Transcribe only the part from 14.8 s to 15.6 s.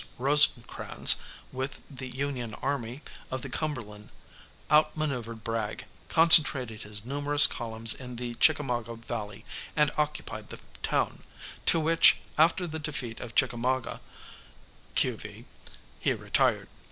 (q.v.),